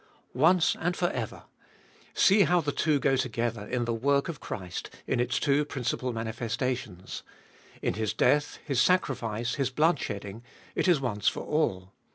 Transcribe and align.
Once 0.33 0.75
and 0.79 0.97
for 0.97 1.11
ever: 1.11 1.43
see 2.15 2.41
how 2.41 2.59
the 2.59 2.71
two 2.71 2.97
go 2.99 3.15
together 3.15 3.67
in 3.67 3.85
the 3.85 3.93
work 3.93 4.27
of 4.27 4.39
Christ 4.39 4.89
in 5.05 5.19
its 5.19 5.39
two 5.39 5.63
principal 5.63 6.11
manifestations. 6.11 7.21
In 7.83 7.93
His 7.93 8.11
death, 8.11 8.57
His 8.65 8.81
sacrifice, 8.81 9.53
His 9.53 9.69
blood 9.69 9.99
shedding, 9.99 10.41
it 10.73 10.87
is 10.87 10.99
once 10.99 11.27
for 11.27 11.43
all. 11.43 11.93